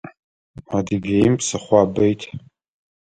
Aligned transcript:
Адыгеим 0.77 1.33
псыхъуабэ 1.39 2.03
ит. 2.13 2.21